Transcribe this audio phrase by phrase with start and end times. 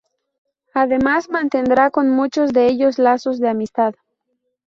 [0.73, 3.93] Además mantendrá con muchos de ellos lazos de amistad.